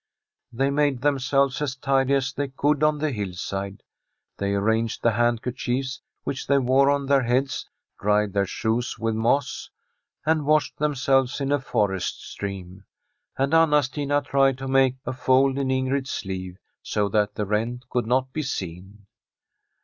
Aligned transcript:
They 0.51 0.71
made 0.71 1.01
themselves 1.03 1.61
as 1.61 1.75
tidy 1.75 2.15
as 2.15 2.33
they 2.33 2.47
could 2.47 2.81
on 2.81 2.97
the 2.97 3.11
hillside. 3.11 3.83
They 4.37 4.55
arranged 4.55 5.03
the 5.03 5.11
handkerchiefs 5.11 6.01
which 6.23 6.47
they 6.47 6.57
wore 6.57 6.89
on 6.89 7.05
their 7.05 7.21
heads, 7.21 7.69
dried 7.99 8.33
their 8.33 8.47
shoes 8.47 8.97
with 8.97 9.13
moss, 9.13 9.69
and 10.25 10.43
washed 10.47 10.79
themselves 10.79 11.39
in 11.39 11.51
a 11.51 11.59
forest 11.59 12.19
stream, 12.27 12.83
and 13.37 13.53
Anna 13.53 13.83
Stina 13.83 14.23
tried 14.23 14.57
to 14.57 14.67
make 14.67 14.95
a 15.05 15.13
fold 15.13 15.59
in 15.59 15.69
In 15.69 15.89
grid's 15.89 16.09
sleeve 16.09 16.57
so 16.81 17.07
that 17.09 17.35
the 17.35 17.45
rent 17.45 17.87
could 17.89 18.07
not 18.07 18.33
be 18.33 18.41
seen. 18.41 19.05